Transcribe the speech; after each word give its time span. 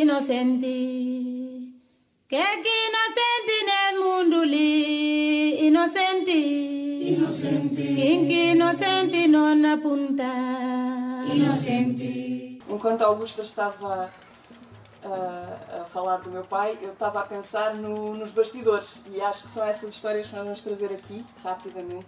inocenti 0.00 0.78
que 2.30 2.42
que 2.64 2.74
inocenti 2.88 3.56
nel 3.70 3.94
mundo 4.04 4.42
li 4.52 5.66
inocenti 5.66 6.42
inocenti 7.12 7.94
que 8.28 8.40
inocenti 8.54 9.22
non 9.28 9.64
apunta 9.64 10.30
inocenti 11.32 12.20
Enquanto 12.68 13.02
a 13.02 13.08
Augusta 13.08 13.42
estava 13.42 14.10
a, 15.04 15.80
a 15.80 15.84
falar 15.92 16.18
do 16.22 16.30
meu 16.30 16.42
pai, 16.42 16.78
eu 16.80 16.92
estava 16.92 17.20
a 17.20 17.22
pensar 17.24 17.74
no- 17.74 18.14
nos 18.14 18.30
bastidores. 18.30 18.88
E 19.14 19.20
acho 19.20 19.44
que 19.46 19.50
são 19.52 19.62
essas 19.66 19.92
histórias 19.92 20.26
que 20.26 20.32
nós 20.34 20.42
vamos 20.44 20.62
trazer 20.62 20.90
aqui, 20.90 21.22
rapidamente. 21.44 22.06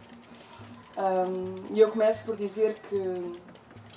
Um, 0.97 1.75
E 1.75 1.81
eu 1.81 1.91
começo 1.91 2.25
por 2.25 2.35
dizer 2.37 2.79
que 2.89 2.97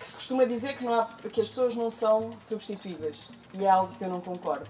se 0.07 0.15
costuma 0.15 0.45
dizer 0.45 0.77
que, 0.77 0.85
não 0.85 0.93
há, 0.93 1.05
que 1.05 1.41
as 1.41 1.49
pessoas 1.49 1.75
não 1.75 1.91
são 1.91 2.31
substituíveis 2.47 3.17
e 3.57 3.65
é 3.65 3.69
algo 3.69 3.93
que 3.93 4.03
eu 4.03 4.09
não 4.09 4.21
concordo. 4.21 4.67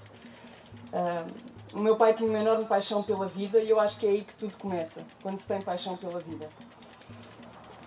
Um, 0.92 1.78
o 1.78 1.80
meu 1.80 1.96
pai 1.96 2.14
tinha 2.14 2.28
uma 2.28 2.40
enorme 2.40 2.66
paixão 2.66 3.04
pela 3.04 3.28
vida 3.28 3.60
e 3.60 3.70
eu 3.70 3.80
acho 3.80 4.00
que 4.00 4.08
é 4.08 4.10
aí 4.10 4.24
que 4.24 4.34
tudo 4.34 4.58
começa, 4.58 5.02
quando 5.22 5.40
se 5.40 5.46
tem 5.46 5.62
paixão 5.62 5.96
pela 5.96 6.20
vida. 6.20 6.50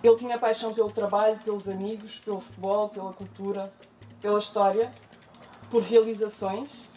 Ele 0.01 0.15
tinha 0.15 0.37
paixão 0.37 0.73
pelo 0.73 0.91
trabalho, 0.91 1.37
pelos 1.43 1.67
amigos, 1.67 2.19
pelo 2.19 2.39
futebol, 2.39 2.89
pela 2.89 3.11
cultura, 3.11 3.71
pela 4.21 4.39
história, 4.39 4.91
por 5.69 5.83
realizações. 5.83 6.89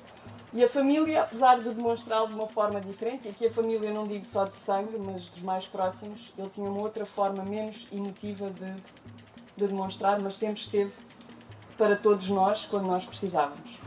E 0.52 0.62
a 0.62 0.68
família, 0.68 1.22
apesar 1.22 1.58
de 1.58 1.68
demonstrá-lo 1.70 2.28
de 2.28 2.34
uma 2.34 2.46
forma 2.46 2.80
diferente, 2.80 3.26
e 3.26 3.30
aqui 3.30 3.46
a 3.46 3.52
família 3.52 3.92
não 3.92 4.04
digo 4.04 4.24
só 4.24 4.44
de 4.44 4.54
sangue, 4.54 4.96
mas 4.98 5.28
dos 5.28 5.42
mais 5.42 5.66
próximos, 5.66 6.32
ele 6.38 6.48
tinha 6.50 6.70
uma 6.70 6.80
outra 6.80 7.04
forma 7.04 7.42
menos 7.44 7.86
emotiva 7.90 8.48
de, 8.50 8.72
de 9.56 9.66
demonstrar, 9.66 10.20
mas 10.20 10.36
sempre 10.36 10.60
esteve 10.60 10.92
para 11.76 11.96
todos 11.96 12.28
nós 12.28 12.66
quando 12.66 12.86
nós 12.86 13.04
precisávamos. 13.04 13.78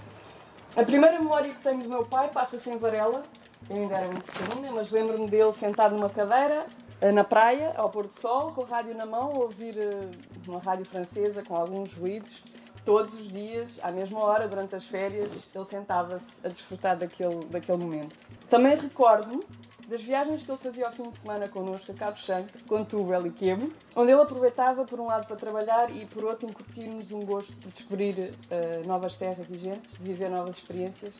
A 0.76 0.84
primeira 0.84 1.18
memória 1.20 1.54
que 1.54 1.62
tenho 1.62 1.84
do 1.84 1.90
meu 1.90 2.06
pai 2.06 2.30
passa-se 2.30 2.70
em 2.70 2.78
Varela, 2.78 3.24
eu 3.70 3.76
ainda 3.76 3.96
era 3.96 4.08
muito 4.08 4.24
pequenina, 4.32 4.72
mas 4.72 4.92
lembro-me 4.92 5.28
dele 5.28 5.52
sentado 5.54 5.96
numa 5.96 6.10
cadeira, 6.10 6.68
eh, 7.02 7.12
na 7.12 7.24
praia, 7.24 7.74
ao 7.76 7.90
pôr 7.90 8.08
do 8.08 8.14
sol, 8.14 8.52
com 8.54 8.62
o 8.62 8.66
rádio 8.66 8.96
na 8.96 9.06
mão, 9.06 9.32
a 9.32 9.40
ouvir 9.40 9.78
eh, 9.78 10.10
uma 10.48 10.60
rádio 10.60 10.86
francesa 10.86 11.44
com 11.44 11.56
alguns 11.56 11.94
ruídos. 11.94 12.44
Todos 12.86 13.14
os 13.16 13.28
dias, 13.28 13.80
à 13.82 13.92
mesma 13.92 14.20
hora, 14.20 14.48
durante 14.48 14.76
as 14.76 14.86
férias, 14.86 15.30
ele 15.54 15.66
sentava-se 15.66 16.26
a 16.44 16.48
desfrutar 16.48 16.96
daquele, 16.96 17.44
daquele 17.46 17.78
momento. 17.78 18.16
Também 18.50 18.78
recordo-me 18.78 19.44
das 19.88 20.02
viagens 20.02 20.44
que 20.44 20.52
ele 20.52 20.58
fazia 20.58 20.86
ao 20.86 20.92
fim 20.92 21.04
de 21.04 21.18
semana 21.18 21.48
connosco 21.48 21.92
a 21.92 21.96
Cabo 21.96 22.20
Santo, 22.20 22.54
com 22.68 22.84
Tubel 22.84 23.26
e 23.26 23.32
Quebo, 23.32 23.72
onde 23.96 24.12
ele 24.12 24.22
aproveitava 24.22 24.84
por 24.84 25.00
um 25.00 25.06
lado 25.06 25.26
para 25.26 25.36
trabalhar 25.38 25.90
e 25.96 26.06
por 26.06 26.26
outro 26.26 26.50
incutir-nos 26.50 27.10
um 27.12 27.22
gosto 27.22 27.54
por 27.56 27.72
descobrir 27.72 28.34
eh, 28.52 28.82
novas 28.86 29.16
terras 29.16 29.50
e 29.50 29.58
gentes, 29.58 29.90
de 29.98 30.04
viver 30.04 30.30
novas 30.30 30.58
experiências 30.58 31.14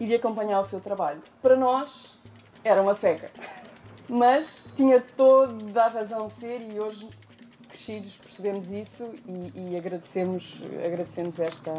e 0.00 0.06
de 0.06 0.14
acompanhar 0.14 0.60
o 0.60 0.64
seu 0.64 0.80
trabalho. 0.80 1.22
Para 1.42 1.54
nós, 1.54 2.18
era 2.64 2.80
uma 2.80 2.94
seca, 2.94 3.30
mas 4.08 4.64
tinha 4.74 5.00
toda 5.00 5.84
a 5.84 5.88
razão 5.88 6.28
de 6.28 6.34
ser 6.34 6.62
e 6.62 6.80
hoje, 6.80 7.06
crescidos, 7.68 8.16
percebemos 8.16 8.70
isso 8.70 9.14
e, 9.28 9.72
e 9.72 9.76
agradecemos, 9.76 10.62
agradecemos 10.82 11.38
esta, 11.38 11.72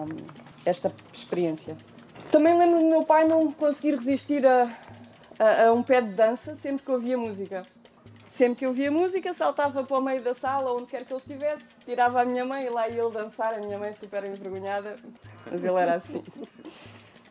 esta 0.63 0.93
experiência. 1.11 1.75
Também 2.31 2.57
lembro 2.57 2.79
do 2.79 2.85
meu 2.85 3.03
pai 3.03 3.27
não 3.27 3.51
conseguir 3.51 3.95
resistir 3.95 4.45
a, 4.45 4.65
a, 5.39 5.71
um 5.71 5.83
pé 5.83 6.01
de 6.01 6.13
dança 6.13 6.55
sempre 6.55 6.83
que 6.83 6.91
ouvia 6.91 7.17
música. 7.17 7.63
Sempre 8.29 8.55
que 8.55 8.65
eu 8.65 8.69
ouvia 8.69 8.91
música, 8.91 9.33
saltava 9.33 9.83
para 9.83 9.97
o 9.97 10.01
meio 10.01 10.21
da 10.21 10.33
sala, 10.33 10.73
onde 10.73 10.87
quer 10.87 11.05
que 11.05 11.13
ele 11.13 11.21
estivesse, 11.21 11.65
tirava 11.85 12.21
a 12.21 12.25
minha 12.25 12.43
mãe 12.43 12.65
e 12.65 12.69
lá 12.69 12.87
ia 12.89 13.01
ele 13.01 13.11
dançar, 13.11 13.53
a 13.53 13.59
minha 13.59 13.77
mãe 13.77 13.93
super 13.95 14.27
envergonhada, 14.27 14.97
mas 15.49 15.63
ele 15.63 15.79
era 15.79 15.95
assim. 15.95 16.21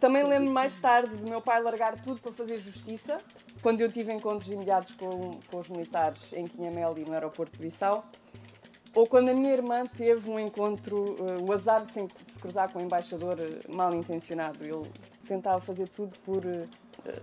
Também 0.01 0.25
lembro 0.25 0.51
mais 0.51 0.77
tarde 0.77 1.15
do 1.15 1.29
meu 1.29 1.43
pai 1.43 1.63
largar 1.63 1.95
tudo 2.03 2.21
para 2.21 2.33
fazer 2.33 2.59
justiça, 2.59 3.19
quando 3.61 3.83
eu 3.83 3.93
tive 3.93 4.15
encontros 4.15 4.51
imediatos 4.51 4.95
com, 4.97 5.39
com 5.51 5.61
os 5.61 5.69
militares 5.69 6.33
em 6.33 6.47
Quinhamel 6.47 6.95
e 6.97 7.05
no 7.05 7.13
aeroporto 7.13 7.57
de 7.57 7.65
Bissau, 7.65 8.05
ou 8.95 9.07
quando 9.07 9.29
a 9.29 9.35
minha 9.35 9.53
irmã 9.53 9.85
teve 9.85 10.31
um 10.31 10.39
encontro, 10.39 11.17
eh, 11.19 11.43
o 11.43 11.53
azar 11.53 11.85
de 11.85 11.93
se, 11.93 12.01
de 12.07 12.33
se 12.33 12.39
cruzar 12.39 12.73
com 12.73 12.79
um 12.79 12.83
embaixador 12.83 13.37
eh, 13.41 13.73
mal 13.75 13.93
intencionado. 13.93 14.63
Ele 14.63 14.89
tentava 15.27 15.61
fazer 15.61 15.89
tudo 15.89 16.17
por 16.21 16.47
eh, 16.47 16.69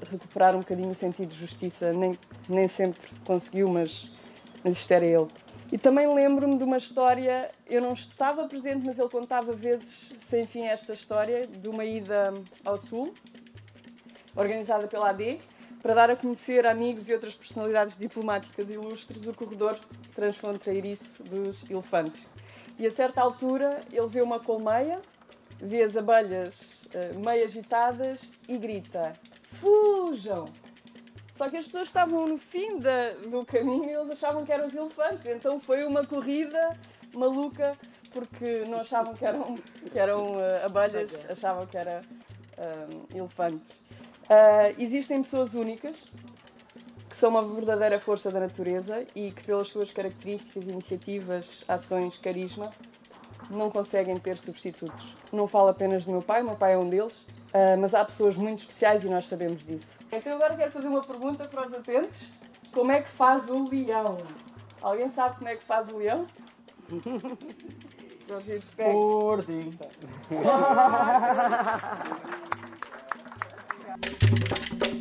recuperar 0.10 0.56
um 0.56 0.60
bocadinho 0.60 0.90
o 0.90 0.96
sentido 0.96 1.30
de 1.30 1.38
justiça, 1.38 1.92
nem, 1.94 2.18
nem 2.48 2.68
sempre 2.68 3.00
conseguiu, 3.26 3.68
mas, 3.70 4.12
mas 4.64 4.78
isto 4.78 4.92
era 4.92 5.06
ele. 5.06 5.28
E 5.72 5.78
também 5.78 6.14
lembro-me 6.14 6.58
de 6.58 6.64
uma 6.64 6.78
história, 6.78 7.50
eu 7.66 7.82
não 7.82 7.94
estava 7.94 8.46
presente, 8.46 8.86
mas 8.86 9.00
ele 9.00 9.08
contava 9.08 9.54
vezes 9.54 10.12
sem 10.30 10.46
fim 10.46 10.66
esta 10.66 10.92
história, 10.92 11.48
de 11.48 11.70
uma 11.70 11.86
ida 11.86 12.34
ao 12.66 12.78
Sul, 12.78 13.14
organizada 14.36 14.88
pela 14.88 15.10
AD, 15.10 15.40
para 15.82 15.94
dar 15.94 16.12
a 16.12 16.16
conhecer 16.16 16.68
amigos 16.68 17.10
e 17.10 17.14
outras 17.14 17.34
personalidades 17.34 17.98
diplomáticas 17.98 18.70
ilustres 18.70 19.26
o 19.28 19.34
corredor 19.34 19.80
transfronteiriço 20.14 21.24
dos 21.24 21.70
elefantes. 21.70 22.28
E 22.78 22.86
a 22.86 22.92
certa 22.92 23.22
altura 23.22 23.82
ele 23.92 24.08
vê 24.08 24.22
uma 24.22 24.40
colmeia, 24.40 25.02
vê 25.62 25.84
as 25.84 25.96
abelhas 25.96 26.60
eh, 26.94 27.12
meio 27.14 27.46
agitadas 27.46 28.20
e 28.48 28.58
grita: 28.58 29.14
Fujam! 29.60 30.46
Só 31.38 31.50
que 31.50 31.58
as 31.58 31.66
pessoas 31.66 31.88
estavam 31.88 32.28
no 32.28 32.38
fim 32.38 32.80
da- 32.80 33.14
do 33.30 33.44
caminho 33.46 33.86
e 33.90 33.94
eles 33.94 34.12
achavam 34.12 34.46
que 34.46 34.52
eram 34.52 34.68
os 34.68 34.76
elefantes. 34.76 35.26
Então 35.26 35.60
foi 35.60 35.84
uma 35.84 36.06
corrida 36.06 36.78
maluca 37.14 37.76
porque 38.12 38.64
não 38.68 38.80
achavam 38.82 39.14
que 39.16 39.26
eram, 39.26 39.58
que 39.92 39.98
eram 39.98 40.40
eh, 40.40 40.66
abelhas, 40.66 41.12
achavam 41.30 41.66
que 41.66 41.78
eram 41.78 42.02
elefantes. 43.14 43.82
Ah, 44.30 44.70
existem 44.78 45.22
pessoas 45.24 45.54
únicas 45.56 45.98
que 47.10 47.18
são 47.18 47.32
uma 47.32 47.42
verdadeira 47.44 48.00
força 48.00 48.30
da 48.32 48.40
natureza 48.40 49.04
e 49.16 49.32
que, 49.32 49.44
pelas 49.44 49.68
suas 49.70 49.92
características, 49.92 50.64
iniciativas, 50.64 51.64
ações, 51.68 52.18
carisma, 52.18 52.72
não 53.52 53.70
conseguem 53.70 54.18
ter 54.18 54.38
substitutos. 54.38 55.16
Não 55.32 55.48
falo 55.48 55.70
apenas 55.70 56.04
do 56.06 56.12
meu 56.12 56.22
pai, 56.22 56.42
o 56.42 56.46
meu 56.46 56.56
pai 56.56 56.74
é 56.74 56.78
um 56.78 56.90
deles, 56.90 57.26
ah, 57.54 57.76
mas 57.78 57.94
há 57.94 58.04
pessoas 58.06 58.36
muito 58.36 58.60
especiais 58.60 59.04
e 59.04 59.10
nós 59.10 59.28
sabemos 59.28 59.64
disso. 59.64 59.88
Então 60.12 60.34
agora 60.34 60.56
quero 60.56 60.72
fazer 60.72 60.88
uma 60.88 61.02
pergunta 61.02 61.48
para 61.48 61.68
os 61.68 61.74
atentos. 61.74 62.22
Como 62.74 62.92
é 62.92 63.02
que 63.02 63.10
faz 63.10 63.50
o 63.50 63.70
leão? 63.70 64.18
Alguém 64.82 65.10
sabe 65.12 65.38
como 65.38 65.50
é 65.50 65.56
que 65.56 65.64
faz 65.64 65.90
o 65.90 65.98
leão? 65.98 66.26
Sporting. 68.48 69.78